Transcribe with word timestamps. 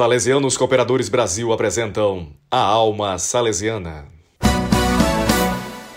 Salesianos 0.00 0.56
Cooperadores 0.56 1.10
Brasil 1.10 1.52
apresentam 1.52 2.32
A 2.50 2.58
Alma 2.58 3.18
Salesiana. 3.18 4.08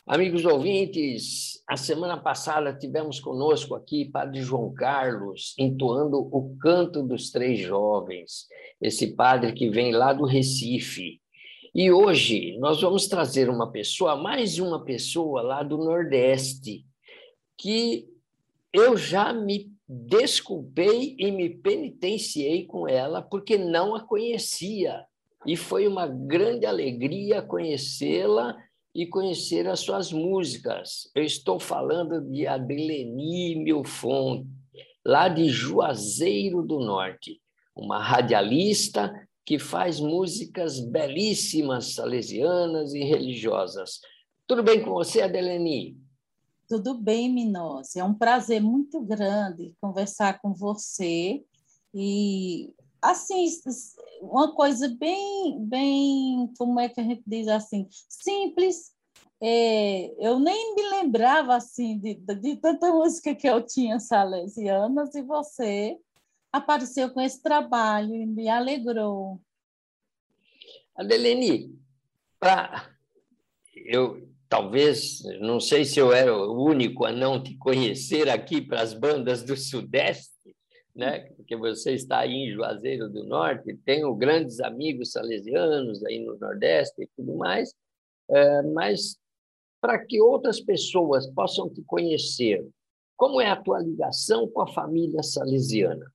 Amigos 0.05 0.43
ouvintes, 0.43 1.63
a 1.65 1.77
semana 1.77 2.17
passada 2.17 2.77
tivemos 2.77 3.21
conosco 3.21 3.75
aqui 3.75 4.03
Padre 4.11 4.41
João 4.41 4.73
Carlos 4.73 5.55
entoando 5.57 6.17
o 6.17 6.53
Canto 6.59 7.01
dos 7.01 7.31
Três 7.31 7.61
Jovens, 7.61 8.47
esse 8.81 9.15
padre 9.15 9.53
que 9.53 9.69
vem 9.69 9.93
lá 9.93 10.11
do 10.11 10.25
Recife. 10.25 11.21
E 11.73 11.89
hoje 11.89 12.57
nós 12.59 12.81
vamos 12.81 13.07
trazer 13.07 13.49
uma 13.49 13.71
pessoa, 13.71 14.17
mais 14.17 14.59
uma 14.59 14.83
pessoa 14.83 15.41
lá 15.41 15.63
do 15.63 15.77
Nordeste, 15.77 16.85
que 17.57 18.05
eu 18.73 18.97
já 18.97 19.31
me 19.31 19.72
desculpei 19.93 21.15
e 21.19 21.31
me 21.31 21.49
penitenciei 21.49 22.65
com 22.65 22.87
ela 22.87 23.21
porque 23.21 23.57
não 23.57 23.95
a 23.95 24.01
conhecia. 24.01 25.05
E 25.45 25.55
foi 25.55 25.87
uma 25.87 26.07
grande 26.07 26.65
alegria 26.65 27.41
conhecê-la 27.41 28.57
e 28.95 29.05
conhecer 29.05 29.67
as 29.67 29.79
suas 29.79 30.11
músicas. 30.11 31.09
Eu 31.13 31.23
estou 31.23 31.59
falando 31.59 32.21
de 32.21 32.47
Adeleni 32.47 33.55
Milfon, 33.55 34.45
lá 35.05 35.27
de 35.27 35.49
Juazeiro 35.49 36.61
do 36.61 36.79
Norte, 36.79 37.41
uma 37.75 38.01
radialista 38.01 39.13
que 39.45 39.59
faz 39.59 39.99
músicas 39.99 40.79
belíssimas 40.79 41.93
salesianas 41.95 42.93
e 42.93 43.03
religiosas. 43.03 43.99
Tudo 44.47 44.63
bem 44.63 44.81
com 44.81 44.91
você, 44.91 45.21
Adeleni? 45.21 45.97
Tudo 46.67 46.93
bem, 46.93 47.31
Minos. 47.31 47.95
É 47.95 48.03
um 48.03 48.13
prazer 48.13 48.61
muito 48.61 49.01
grande 49.01 49.75
conversar 49.81 50.39
com 50.41 50.53
você 50.53 51.43
e 51.93 52.73
assim 53.01 53.45
uma 54.21 54.55
coisa 54.55 54.87
bem, 54.87 55.59
bem, 55.65 56.51
como 56.57 56.79
é 56.79 56.87
que 56.87 57.01
a 57.01 57.03
gente 57.03 57.23
diz 57.27 57.47
assim, 57.47 57.87
simples. 58.07 58.93
É, 59.41 60.13
eu 60.25 60.39
nem 60.39 60.73
me 60.73 60.83
lembrava 60.89 61.55
assim 61.55 61.99
de, 61.99 62.15
de 62.15 62.55
tanta 62.55 62.89
música 62.89 63.35
que 63.35 63.47
eu 63.47 63.61
tinha 63.61 63.99
salesianas 63.99 65.13
e 65.15 65.21
você 65.21 65.97
apareceu 66.49 67.09
com 67.09 67.19
esse 67.19 67.41
trabalho 67.41 68.15
e 68.15 68.25
me 68.25 68.47
alegrou. 68.47 69.41
Adelene, 70.95 71.77
pra, 72.39 72.89
eu 73.75 74.32
talvez, 74.53 75.23
não 75.41 75.59
sei 75.59 75.83
se 75.83 75.97
eu 75.97 76.13
era 76.13 76.31
o 76.31 76.63
único 76.63 77.05
a 77.05 77.11
não 77.11 77.41
te 77.41 77.57
conhecer 77.57 78.29
aqui 78.29 78.61
para 78.61 78.83
as 78.83 78.93
bandas 78.93 79.41
do 79.41 79.57
Sudeste, 79.57 80.55
né? 80.95 81.21
porque 81.35 81.55
você 81.55 81.95
está 81.95 82.19
aí 82.19 82.31
em 82.31 82.53
Juazeiro 82.53 83.09
do 83.09 83.23
Norte, 83.23 83.75
tenho 83.83 84.13
grandes 84.13 84.59
amigos 84.59 85.11
salesianos 85.11 86.05
aí 86.05 86.23
no 86.23 86.37
Nordeste 86.37 87.01
e 87.01 87.09
tudo 87.15 87.35
mais, 87.35 87.73
é, 88.29 88.61
mas 88.61 89.17
para 89.81 89.97
que 90.05 90.21
outras 90.21 90.59
pessoas 90.59 91.25
possam 91.31 91.67
te 91.67 91.81
conhecer, 91.81 92.63
como 93.17 93.41
é 93.41 93.49
a 93.49 93.59
tua 93.59 93.79
ligação 93.79 94.47
com 94.47 94.61
a 94.61 94.71
família 94.71 95.23
salesiana? 95.23 96.12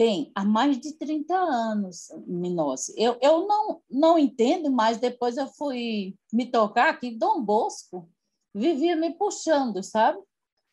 Bem, 0.00 0.32
há 0.34 0.46
mais 0.46 0.80
de 0.80 0.94
30 0.94 1.36
anos, 1.36 2.08
Minossi. 2.26 2.94
Eu, 2.96 3.18
eu 3.20 3.46
não, 3.46 3.82
não 3.90 4.18
entendo, 4.18 4.72
mas 4.72 4.96
depois 4.96 5.36
eu 5.36 5.46
fui 5.46 6.16
me 6.32 6.50
tocar 6.50 6.98
que 6.98 7.10
Dom 7.10 7.44
Bosco 7.44 8.08
vivia 8.54 8.96
me 8.96 9.12
puxando, 9.12 9.82
sabe? 9.82 10.18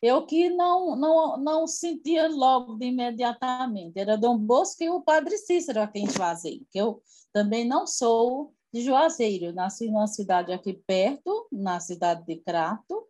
Eu 0.00 0.24
que 0.24 0.48
não, 0.48 0.96
não, 0.96 1.36
não 1.36 1.66
sentia 1.66 2.26
logo 2.26 2.76
de 2.76 2.86
imediatamente. 2.86 3.98
Era 3.98 4.16
Dom 4.16 4.38
Bosco 4.38 4.82
e 4.82 4.88
o 4.88 5.02
Padre 5.02 5.36
Cícero 5.36 5.82
aqui 5.82 5.98
em 5.98 6.08
Juazeiro, 6.08 6.66
que 6.70 6.78
eu 6.78 7.02
também 7.30 7.68
não 7.68 7.86
sou 7.86 8.54
de 8.72 8.80
Juazeiro. 8.80 9.52
Nasci 9.52 9.88
numa 9.88 10.06
cidade 10.06 10.54
aqui 10.54 10.72
perto, 10.72 11.46
na 11.52 11.80
cidade 11.80 12.24
de 12.24 12.36
Crato, 12.36 13.06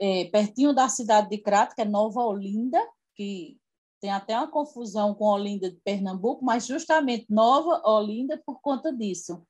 é, 0.00 0.24
pertinho 0.24 0.74
da 0.74 0.88
cidade 0.88 1.28
de 1.28 1.38
Crato, 1.38 1.76
que 1.76 1.82
é 1.82 1.84
Nova 1.84 2.20
Olinda, 2.24 2.84
que 3.14 3.56
tem 4.00 4.10
até 4.10 4.36
uma 4.36 4.50
confusão 4.50 5.14
com 5.14 5.24
Olinda 5.24 5.70
de 5.70 5.76
Pernambuco, 5.80 6.44
mas 6.44 6.66
justamente 6.66 7.26
Nova 7.28 7.82
Olinda 7.88 8.40
por 8.44 8.60
conta 8.60 8.92
disso. 8.92 9.42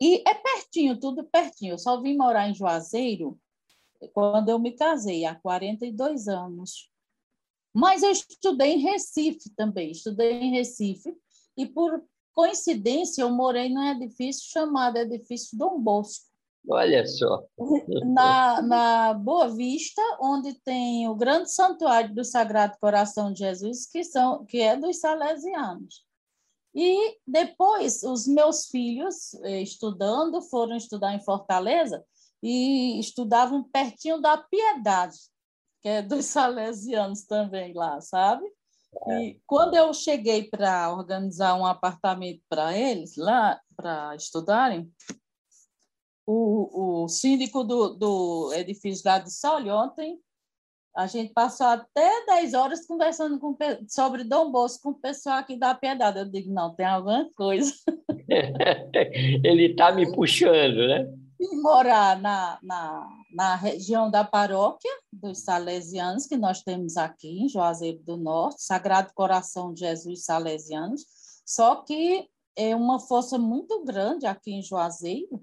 E 0.00 0.22
é 0.28 0.34
pertinho, 0.34 0.98
tudo 0.98 1.24
pertinho. 1.24 1.74
Eu 1.74 1.78
só 1.78 2.00
vim 2.00 2.16
morar 2.16 2.48
em 2.48 2.54
Juazeiro 2.54 3.38
quando 4.12 4.48
eu 4.48 4.58
me 4.58 4.72
casei, 4.72 5.24
há 5.24 5.34
42 5.34 6.26
anos. 6.26 6.90
Mas 7.72 8.02
eu 8.02 8.10
estudei 8.10 8.74
em 8.74 8.78
Recife 8.78 9.50
também, 9.50 9.92
estudei 9.92 10.32
em 10.32 10.50
Recife, 10.50 11.16
e 11.56 11.66
por 11.66 12.04
coincidência 12.34 13.22
eu 13.22 13.30
morei 13.30 13.68
num 13.68 13.84
edifício 13.84 14.50
chamado 14.50 14.98
Edifício 14.98 15.56
Dom 15.56 15.80
Bosco. 15.80 16.31
Olha 16.68 17.06
só. 17.06 17.44
Na, 18.14 18.62
na 18.62 19.14
Boa 19.14 19.48
Vista, 19.48 20.00
onde 20.20 20.54
tem 20.62 21.08
o 21.08 21.14
grande 21.14 21.52
santuário 21.52 22.14
do 22.14 22.24
Sagrado 22.24 22.76
Coração 22.80 23.32
de 23.32 23.40
Jesus, 23.40 23.86
que, 23.86 24.04
são, 24.04 24.44
que 24.44 24.60
é 24.60 24.76
dos 24.76 24.98
salesianos. 25.00 26.04
E 26.74 27.18
depois, 27.26 28.02
os 28.02 28.26
meus 28.26 28.66
filhos, 28.66 29.34
eh, 29.42 29.60
estudando, 29.60 30.40
foram 30.40 30.76
estudar 30.76 31.14
em 31.14 31.22
Fortaleza 31.22 32.02
e 32.42 32.98
estudavam 32.98 33.62
pertinho 33.62 34.20
da 34.20 34.38
Piedade, 34.38 35.18
que 35.82 35.88
é 35.88 36.02
dos 36.02 36.24
salesianos 36.26 37.24
também 37.24 37.74
lá, 37.74 38.00
sabe? 38.00 38.44
É. 39.08 39.22
E 39.22 39.40
quando 39.46 39.74
eu 39.74 39.92
cheguei 39.92 40.44
para 40.44 40.92
organizar 40.92 41.54
um 41.54 41.66
apartamento 41.66 42.42
para 42.48 42.76
eles 42.76 43.16
lá, 43.16 43.60
para 43.76 44.14
estudarem, 44.14 44.90
o, 46.26 47.04
o 47.04 47.08
síndico 47.08 47.64
do, 47.64 47.90
do 47.90 48.52
edifício 48.54 49.02
lá 49.06 49.18
disse, 49.18 49.46
olha, 49.46 49.74
ontem 49.74 50.18
a 50.94 51.06
gente 51.06 51.32
passou 51.32 51.66
até 51.66 52.26
10 52.26 52.54
horas 52.54 52.86
conversando 52.86 53.38
com, 53.38 53.56
sobre 53.88 54.24
Dom 54.24 54.50
Bosco 54.50 54.82
com 54.82 54.90
o 54.90 55.00
pessoal 55.00 55.38
aqui 55.38 55.56
da 55.56 55.74
Piedade. 55.74 56.18
Eu 56.18 56.26
digo, 56.26 56.52
não, 56.52 56.74
tem 56.74 56.84
alguma 56.84 57.28
coisa. 57.34 57.72
Ele 59.42 59.70
está 59.70 59.92
me 59.92 60.12
puxando, 60.12 60.86
né? 60.86 61.10
E 61.40 61.56
morar 61.56 62.20
na, 62.20 62.58
na, 62.62 63.08
na 63.32 63.56
região 63.56 64.10
da 64.10 64.22
paróquia 64.22 64.90
dos 65.10 65.38
Salesianos, 65.38 66.26
que 66.26 66.36
nós 66.36 66.62
temos 66.62 66.96
aqui 66.96 67.42
em 67.42 67.48
Juazeiro 67.48 67.98
do 68.04 68.16
Norte, 68.16 68.62
Sagrado 68.62 69.12
Coração 69.14 69.72
de 69.72 69.80
Jesus 69.80 70.24
Salesianos, 70.24 71.04
só 71.44 71.76
que 71.76 72.28
é 72.54 72.76
uma 72.76 73.00
força 73.00 73.38
muito 73.38 73.82
grande 73.82 74.26
aqui 74.26 74.52
em 74.52 74.62
Juazeiro, 74.62 75.42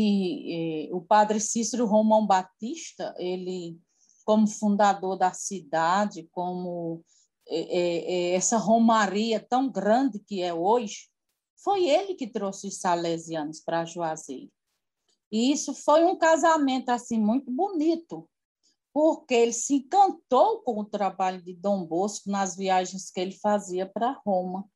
que 0.00 0.88
eh, 0.88 0.94
o 0.94 1.02
padre 1.02 1.38
Cícero 1.38 1.84
Romão 1.84 2.26
Batista, 2.26 3.14
ele, 3.18 3.78
como 4.24 4.46
fundador 4.46 5.18
da 5.18 5.32
cidade, 5.34 6.26
como 6.32 7.04
eh, 7.46 7.68
eh, 7.70 8.34
essa 8.34 8.56
romaria 8.56 9.38
tão 9.38 9.70
grande 9.70 10.18
que 10.18 10.40
é 10.40 10.54
hoje, 10.54 11.10
foi 11.62 11.86
ele 11.86 12.14
que 12.14 12.26
trouxe 12.26 12.66
os 12.66 12.78
salesianos 12.78 13.60
para 13.60 13.84
Juazeiro. 13.84 14.50
E 15.30 15.52
isso 15.52 15.74
foi 15.74 16.02
um 16.04 16.16
casamento 16.16 16.88
assim 16.88 17.20
muito 17.20 17.50
bonito, 17.50 18.26
porque 18.94 19.34
ele 19.34 19.52
se 19.52 19.74
encantou 19.74 20.62
com 20.62 20.80
o 20.80 20.84
trabalho 20.84 21.42
de 21.42 21.54
Dom 21.54 21.84
Bosco 21.84 22.30
nas 22.30 22.56
viagens 22.56 23.10
que 23.10 23.20
ele 23.20 23.32
fazia 23.32 23.84
para 23.86 24.18
Roma 24.24 24.66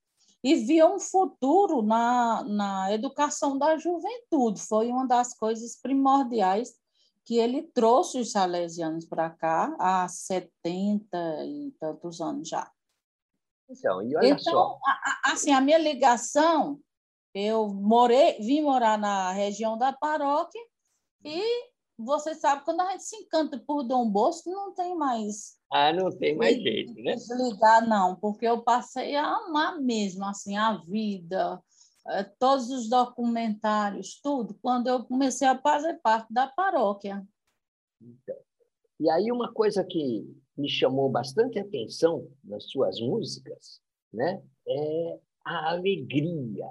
e 0.45 0.57
via 0.57 0.87
um 0.87 1.01
futuro 1.01 1.81
na, 1.81 2.45
na 2.45 2.93
educação 2.93 3.57
da 3.57 3.79
juventude. 3.79 4.61
Foi 4.61 4.89
uma 4.89 5.07
das 5.07 5.33
coisas 5.33 5.81
primordiais 5.81 6.75
que 7.25 7.39
ele 7.39 7.63
trouxe 7.63 8.21
os 8.21 8.33
salesianos 8.33 9.07
para 9.07 9.31
cá 9.31 9.75
há 9.81 10.07
70 10.07 11.17
e 11.47 11.75
tantos 11.81 12.21
anos 12.21 12.47
já. 12.47 12.71
Então, 13.71 14.03
e 14.03 14.15
olha 14.15 14.27
então, 14.29 14.39
só. 14.39 14.79
A, 14.87 15.33
assim, 15.33 15.51
a 15.51 15.63
minha 15.63 15.79
ligação, 15.79 16.79
eu 17.35 17.69
morei, 17.69 18.35
vim 18.39 18.61
morar 18.61 18.99
na 18.99 19.33
região 19.33 19.79
da 19.79 19.95
paróquia 19.95 20.61
e 21.25 21.43
você 21.97 22.35
sabe, 22.35 22.65
quando 22.67 22.83
a 22.83 22.91
gente 22.91 23.05
se 23.05 23.17
encanta 23.17 23.59
por 23.59 23.83
Dom 23.83 24.11
Bosco, 24.11 24.51
não 24.51 24.75
tem 24.75 24.95
mais. 24.95 25.57
Ah, 25.77 25.93
não 25.93 26.09
tem 26.09 26.37
mais 26.37 26.55
jeito, 26.63 26.95
né? 27.03 27.17
Desligar, 27.17 27.85
não, 27.89 28.15
porque 28.15 28.47
eu 28.47 28.63
passei 28.63 29.17
a 29.17 29.27
amar 29.27 29.81
mesmo, 29.81 30.25
assim, 30.25 30.57
a 30.57 30.77
vida, 30.77 31.61
eh, 32.11 32.23
todos 32.39 32.71
os 32.71 32.89
documentários, 32.89 34.21
tudo, 34.23 34.57
quando 34.63 34.87
eu 34.87 35.03
comecei 35.05 35.49
a 35.49 35.59
fazer 35.59 35.95
parte 35.95 36.33
da 36.33 36.47
paróquia. 36.47 37.27
Então, 38.01 38.37
e 39.01 39.11
aí, 39.11 39.33
uma 39.33 39.53
coisa 39.53 39.83
que 39.83 40.25
me 40.57 40.69
chamou 40.69 41.11
bastante 41.11 41.59
atenção 41.59 42.31
nas 42.45 42.71
suas 42.71 43.01
músicas, 43.01 43.81
né, 44.13 44.41
é 44.69 45.19
a 45.45 45.71
alegria 45.71 46.69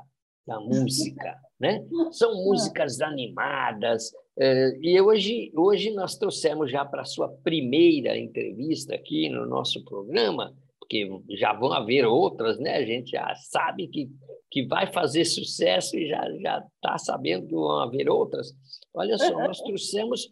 da 0.48 0.62
música, 0.62 1.42
né? 1.60 1.86
São 2.14 2.34
músicas 2.46 3.02
animadas, 3.02 4.14
é, 4.38 4.78
e 4.82 5.00
hoje, 5.00 5.52
hoje 5.56 5.92
nós 5.92 6.18
trouxemos 6.18 6.72
já 6.72 6.84
para 6.84 7.04
a 7.04 7.06
sua 7.06 7.30
primeira 7.30 8.18
entrevista 8.18 8.96
aqui 8.96 9.30
no 9.30 9.46
nosso 9.46 9.84
programa, 9.84 10.56
porque 10.80 11.08
já 11.38 11.54
vão 11.54 11.72
haver 11.72 12.06
outras, 12.06 12.60
né? 12.60 12.78
A 12.78 12.86
gente 12.86 13.12
já 13.12 13.34
sabe 13.36 13.88
que, 13.88 14.10
que 14.50 14.66
vai 14.66 14.92
fazer 14.92 15.26
sucesso 15.26 15.96
e 15.98 16.08
já 16.08 16.24
já 16.40 16.66
está 16.76 16.98
sabendo 16.98 17.48
que 17.48 17.54
vão 17.54 17.80
haver 17.80 18.10
outras. 18.10 18.54
Olha 18.94 19.18
só, 19.18 19.32
nós 19.32 19.62
trouxemos 19.62 20.32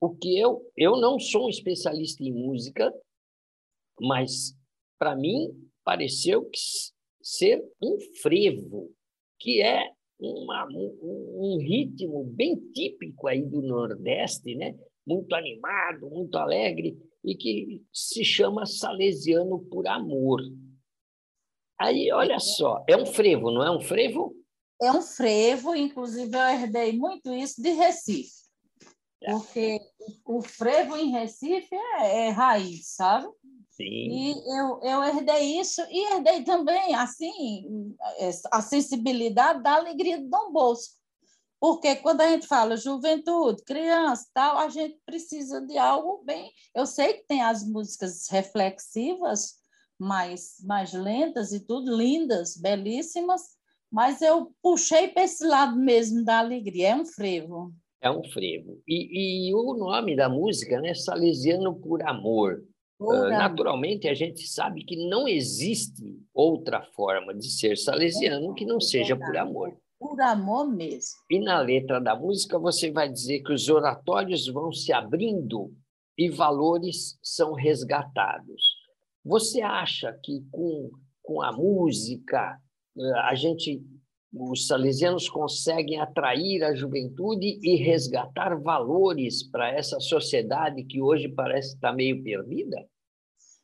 o 0.00 0.10
que 0.10 0.38
eu 0.38 0.62
eu 0.76 0.96
não 0.96 1.18
sou 1.18 1.46
um 1.46 1.50
especialista 1.50 2.24
em 2.24 2.32
música, 2.32 2.92
mas 4.00 4.56
para 4.98 5.14
mim 5.14 5.50
pareceu 5.84 6.44
que 6.44 6.58
ser 7.22 7.62
um 7.80 7.96
frevo, 8.20 8.90
que 9.38 9.62
é 9.62 9.92
uma, 10.20 10.66
um, 10.68 11.54
um 11.54 11.58
ritmo 11.58 12.24
bem 12.24 12.56
típico 12.72 13.26
aí 13.26 13.42
do 13.42 13.62
Nordeste, 13.62 14.54
né? 14.54 14.76
muito 15.06 15.34
animado, 15.34 16.08
muito 16.08 16.36
alegre, 16.36 16.96
e 17.24 17.34
que 17.34 17.82
se 17.92 18.24
chama 18.24 18.64
Salesiano 18.64 19.58
por 19.58 19.86
Amor. 19.88 20.40
Aí, 21.78 22.12
olha 22.12 22.38
só, 22.38 22.84
é 22.88 22.96
um 22.96 23.06
frevo, 23.06 23.50
não 23.50 23.62
é 23.62 23.70
um 23.70 23.80
frevo? 23.80 24.34
É 24.80 24.92
um 24.92 25.02
frevo, 25.02 25.74
inclusive 25.74 26.34
eu 26.34 26.48
herdei 26.48 26.92
muito 26.92 27.32
isso 27.34 27.60
de 27.60 27.70
Recife. 27.70 28.40
É. 29.22 29.32
Porque 29.32 29.80
o 30.24 30.40
frevo 30.40 30.96
em 30.96 31.10
Recife 31.10 31.74
é, 31.74 32.28
é 32.28 32.30
raiz, 32.30 32.94
sabe? 32.94 33.28
E 33.82 34.32
eu, 34.58 34.80
eu 34.82 35.04
herdei 35.04 35.60
isso 35.60 35.80
e 35.90 36.12
herdei 36.12 36.42
também, 36.44 36.94
assim, 36.94 37.96
a 38.50 38.60
sensibilidade 38.60 39.62
da 39.62 39.76
alegria 39.76 40.18
do 40.18 40.28
Dom 40.28 40.52
Bosco. 40.52 41.00
Porque 41.60 41.96
quando 41.96 42.22
a 42.22 42.28
gente 42.30 42.46
fala 42.46 42.76
juventude, 42.76 43.62
criança, 43.64 44.26
tal, 44.32 44.56
a 44.56 44.70
gente 44.70 44.98
precisa 45.04 45.60
de 45.60 45.76
algo 45.76 46.22
bem. 46.24 46.50
Eu 46.74 46.86
sei 46.86 47.14
que 47.14 47.26
tem 47.26 47.42
as 47.42 47.62
músicas 47.62 48.26
reflexivas, 48.30 49.56
mais, 49.98 50.54
mais 50.64 50.94
lentas 50.94 51.52
e 51.52 51.60
tudo, 51.60 51.94
lindas, 51.94 52.56
belíssimas, 52.56 53.42
mas 53.92 54.22
eu 54.22 54.54
puxei 54.62 55.08
para 55.08 55.24
esse 55.24 55.44
lado 55.44 55.76
mesmo 55.76 56.24
da 56.24 56.38
alegria. 56.38 56.90
É 56.90 56.96
um 56.96 57.04
frevo. 57.04 57.74
É 58.00 58.10
um 58.10 58.24
frevo. 58.24 58.80
E, 58.88 59.48
e 59.50 59.54
o 59.54 59.74
nome 59.74 60.16
da 60.16 60.28
música, 60.28 60.80
né? 60.80 60.94
Salesiano 60.94 61.78
por 61.78 62.02
Amor. 62.08 62.64
Uh, 63.00 63.30
naturalmente, 63.30 64.06
a 64.08 64.14
gente 64.14 64.46
sabe 64.46 64.84
que 64.84 65.08
não 65.08 65.26
existe 65.26 66.20
outra 66.34 66.82
forma 66.94 67.34
de 67.34 67.50
ser 67.50 67.76
salesiano 67.76 68.54
que 68.54 68.66
não 68.66 68.78
seja 68.78 69.16
por 69.16 69.36
amor 69.36 69.74
por 70.00 70.18
amor 70.22 70.66
mesmo. 70.66 71.20
E 71.28 71.38
na 71.38 71.60
letra 71.60 72.00
da 72.00 72.16
música 72.16 72.58
você 72.58 72.90
vai 72.90 73.06
dizer 73.06 73.42
que 73.42 73.52
os 73.52 73.68
oratórios 73.68 74.48
vão 74.48 74.72
se 74.72 74.94
abrindo 74.94 75.70
e 76.16 76.30
valores 76.30 77.18
são 77.22 77.52
resgatados. 77.52 78.62
Você 79.22 79.60
acha 79.60 80.18
que 80.24 80.42
com, 80.50 80.90
com 81.22 81.42
a 81.42 81.52
música 81.52 82.58
eh, 82.98 83.18
a 83.24 83.34
gente 83.34 83.82
os 84.32 84.66
salesianos 84.66 85.28
conseguem 85.28 86.00
atrair 86.00 86.62
a 86.62 86.74
juventude 86.74 87.58
e 87.62 87.76
resgatar 87.76 88.60
valores 88.60 89.42
para 89.42 89.72
essa 89.72 89.98
sociedade 89.98 90.84
que 90.84 91.00
hoje 91.00 91.28
parece 91.28 91.74
estar 91.74 91.92
meio 91.92 92.22
perdida? 92.22 92.86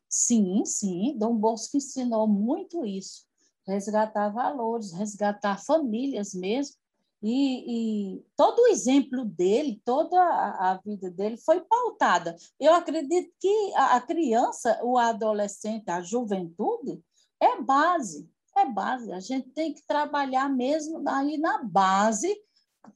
Sim, 0.09 0.65
sim. 0.65 1.17
Dom 1.19 1.37
Bosco 1.37 1.77
ensinou 1.77 2.27
muito 2.27 2.85
isso 2.85 3.27
resgatar 3.67 4.29
valores, 4.29 4.93
resgatar 4.93 5.63
famílias 5.63 6.33
mesmo. 6.33 6.77
E, 7.23 8.19
e, 8.19 8.25
todo 8.37 8.61
o 8.61 8.67
exemplo 8.69 9.25
dele, 9.25 9.83
toda 9.85 10.17
a, 10.17 10.81
vida 10.85 11.11
dele 11.11 11.37
foi 11.39 11.61
pautada. 11.61 12.37
Eu 12.61 12.73
acredito 12.75 13.33
que 13.41 13.73
a, 13.75 14.01
criança, 14.01 14.79
o 14.85 14.97
adolescente, 14.97 15.91
a 15.91 16.01
juventude, 16.03 17.03
é 17.41 17.61
base, 17.61 18.31
é 18.59 18.67
base. 18.67 19.13
A 19.13 19.21
gente 19.21 19.51
tem 19.51 19.73
que 19.73 19.87
trabalhar 19.87 20.49
mesmo 20.49 21.03
aí 21.09 21.39
na 21.39 21.63
base, 21.63 22.35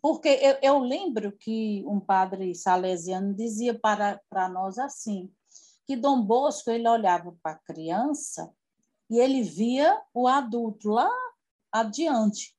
porque 0.00 0.28
eu, 0.28 0.56
eu 0.62 0.78
lembro 0.78 1.32
que 1.32 1.84
um 1.86 2.00
padre 2.00 2.54
salesiano 2.54 3.34
dizia 3.34 3.78
para, 3.78 4.20
para 4.28 4.48
nós 4.48 4.78
assim, 4.78 5.30
que 5.86 5.96
Dom 5.96 6.22
Bosco 6.22 6.70
ele 6.70 6.88
olhava 6.88 7.36
para 7.42 7.52
a 7.52 7.58
criança 7.58 8.52
e 9.10 9.18
ele 9.18 9.42
via 9.42 10.00
o 10.14 10.28
adulto 10.28 10.90
lá 10.90 11.10
adiante, 11.72 12.56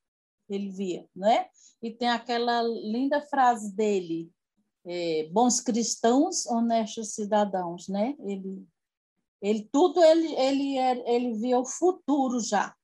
ele 0.49 0.69
via, 0.69 1.07
né? 1.15 1.47
E 1.81 1.89
tem 1.91 2.09
aquela 2.09 2.61
linda 2.61 3.21
frase 3.21 3.73
dele, 3.73 4.29
é, 4.85 5.29
bons 5.31 5.61
cristãos, 5.61 6.45
honestos 6.45 7.13
cidadãos, 7.13 7.87
né? 7.87 8.15
Ele, 8.19 8.67
ele 9.41 9.69
tudo 9.71 10.03
ele 10.03 10.35
ele 10.35 10.77
ele 10.77 11.33
via 11.33 11.57
o 11.57 11.65
futuro 11.65 12.39
já. 12.39 12.75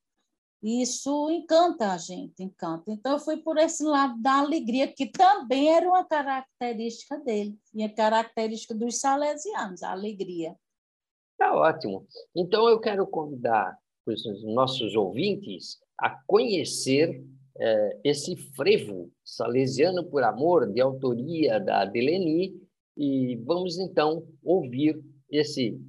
Isso 0.61 1.29
encanta 1.29 1.93
a 1.93 1.97
gente, 1.97 2.41
encanta. 2.41 2.91
Então 2.91 3.13
eu 3.13 3.19
fui 3.19 3.37
por 3.37 3.57
esse 3.57 3.83
lado 3.83 4.19
da 4.21 4.39
alegria 4.39 4.91
que 4.91 5.05
também 5.05 5.69
era 5.69 5.87
uma 5.87 6.03
característica 6.03 7.17
dele 7.19 7.55
e 7.73 7.83
a 7.83 7.93
característica 7.93 8.73
dos 8.73 8.99
salesianos, 8.99 9.83
a 9.83 9.91
alegria. 9.91 10.55
Tá 11.37 11.55
ótimo. 11.55 12.05
Então, 12.35 12.67
eu 12.67 12.79
quero 12.79 13.05
convidar 13.05 13.77
os 14.07 14.43
nossos 14.43 14.95
ouvintes 14.95 15.77
a 15.99 16.09
conhecer 16.25 17.23
eh, 17.59 17.99
esse 18.03 18.35
frevo 18.55 19.11
salesiano 19.23 20.03
por 20.03 20.23
amor, 20.23 20.71
de 20.71 20.81
autoria 20.81 21.59
da 21.59 21.85
Deleni, 21.85 22.55
e 22.95 23.35
vamos 23.45 23.77
então 23.77 24.27
ouvir 24.43 24.99
esse 25.29 25.79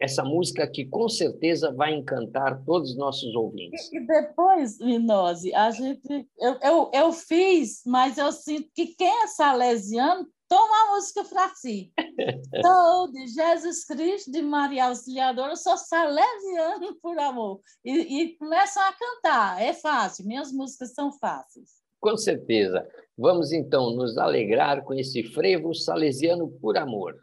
essa 0.00 0.24
música 0.24 0.66
que 0.66 0.84
com 0.84 1.08
certeza 1.08 1.72
vai 1.72 1.94
encantar 1.94 2.62
todos 2.64 2.90
os 2.90 2.96
nossos 2.96 3.34
ouvintes. 3.34 3.92
E 3.92 4.00
depois, 4.00 4.78
Minose, 4.78 5.54
a 5.54 5.70
gente 5.70 6.28
eu, 6.38 6.58
eu, 6.62 6.90
eu 6.92 7.12
fiz, 7.12 7.82
mas 7.86 8.18
eu 8.18 8.30
sinto 8.32 8.68
que 8.74 8.86
quem 8.88 9.22
é 9.22 9.26
salesiano 9.26 10.26
Toma 10.46 10.74
a 10.82 10.94
música 10.94 11.24
para 11.24 11.48
si. 11.54 11.92
Sou 12.64 13.10
de 13.10 13.26
Jesus 13.26 13.84
Cristo, 13.84 14.30
de 14.30 14.42
Maria 14.42 14.86
Auxiliadora, 14.86 15.56
sou 15.56 15.76
salesiano 15.76 16.94
por 17.02 17.18
amor. 17.18 17.60
E, 17.84 18.22
e 18.22 18.36
começam 18.36 18.82
a 18.82 18.92
cantar, 18.92 19.60
é 19.60 19.72
fácil, 19.72 20.26
minhas 20.26 20.52
músicas 20.52 20.94
são 20.94 21.10
fáceis. 21.12 21.70
Com 22.00 22.16
certeza. 22.16 22.86
Vamos 23.16 23.52
então 23.52 23.90
nos 23.96 24.18
alegrar 24.18 24.84
com 24.84 24.94
esse 24.94 25.22
frevo 25.22 25.74
salesiano 25.74 26.48
por 26.60 26.76
amor. 26.76 27.16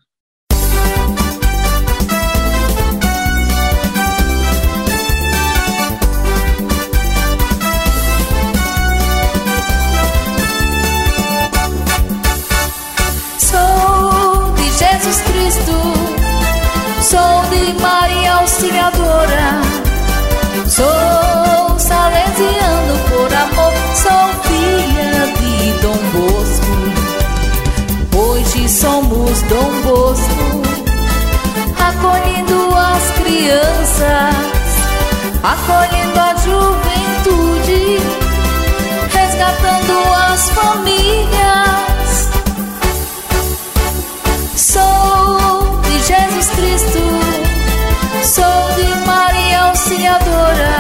Acolhendo 31.77 32.73
as 32.77 33.11
crianças, 33.21 34.35
acolhendo 35.43 36.17
a 36.17 36.33
juventude, 36.37 37.99
resgatando 39.11 40.13
as 40.13 40.49
famílias. 40.51 42.29
Sou 44.55 45.81
de 45.81 45.99
Jesus 46.03 46.49
Cristo 46.51 47.01
Sou 48.23 48.43
de 48.77 49.05
Maria 49.05 49.63
Auxiliadora. 49.63 50.70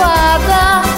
Cultivada, 0.00 0.89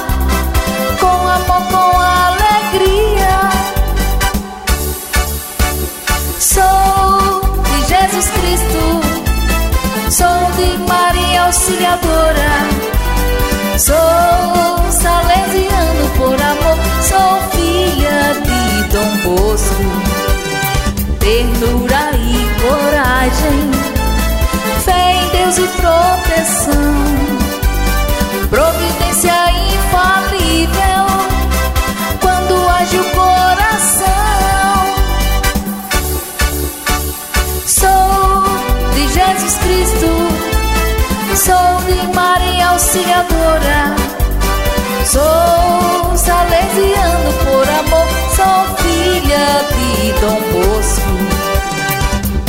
Sou 45.13 46.17
salesiano 46.17 47.33
por 47.45 47.69
amor, 47.69 48.09
sou 48.35 48.65
filha 48.79 49.47
de 49.75 50.13
Dom 50.23 50.41
Bosco. 50.53 51.13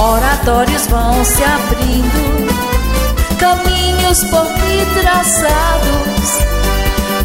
Oratórios 0.02 0.88
vão 0.88 1.26
se 1.26 1.44
abrindo, 1.44 2.48
caminhos 3.38 4.24
por 4.30 4.46
mim 4.46 4.86
traçados, 5.02 6.40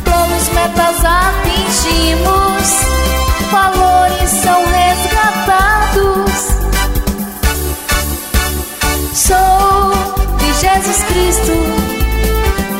planos, 0.02 0.48
metas 0.48 1.04
atingimos, 1.04 2.68
valores 3.52 4.30
são 4.42 4.60
resgatados. 4.72 6.32
Sou 9.14 9.92
de 10.38 10.52
Jesus 10.60 11.04
Cristo 11.04 11.87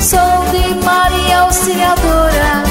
sou 0.09 0.19
de 0.53 0.65
Maria 0.85 1.41
Auxiliadora, 1.41 2.63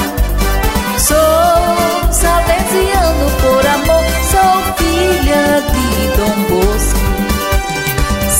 sou 0.98 2.12
salesiano 2.12 3.30
por 3.40 3.66
amor, 3.66 4.04
sou 4.30 4.54
filha 4.76 5.62
de 5.72 5.86
Dom 6.16 6.38
Bosco 6.48 7.08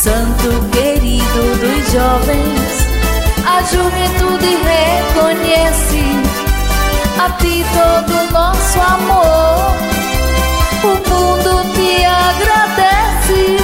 santo 0.09 0.49
querido 0.71 1.43
dos 1.61 1.93
jovens, 1.93 2.71
a 3.45 3.62
juventude 3.62 4.57
reconhece 4.73 6.05
a 7.19 7.31
ti 7.33 7.64
todo 7.75 8.33
nosso 8.33 8.81
amor. 8.81 9.76
O 10.83 11.11
mundo 11.11 11.50
te 11.75 12.05
agradece. 12.05 13.59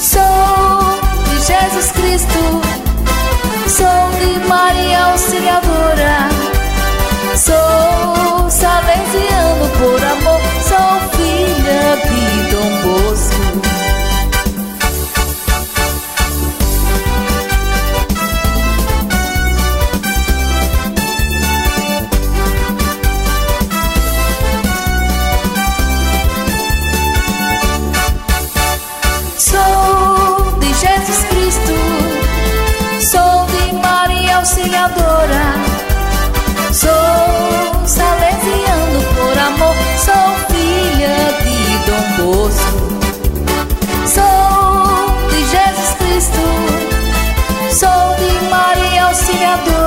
Sou 0.00 1.00
de 1.28 1.36
Jesus 1.44 1.92
Cristo, 1.92 1.99
sou 2.18 2.59
Auxiliadora, 34.70 35.54
sou 36.72 37.86
salesiano 37.88 39.02
por 39.16 39.36
amor, 39.36 39.74
sou 39.98 40.28
filha 40.48 41.16
de 41.42 41.56
Dom 41.86 42.06
Bosco. 42.24 42.78
Sou 44.06 45.28
de 45.28 45.40
Jesus 45.42 45.94
Cristo, 45.98 46.44
sou 47.72 48.14
de 48.16 48.30
Maria 48.48 49.06
Auxiliadora. 49.06 49.79